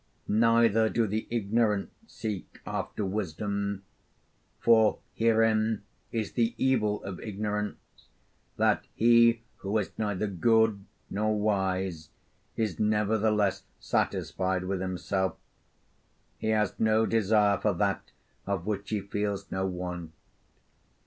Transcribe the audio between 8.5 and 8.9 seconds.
that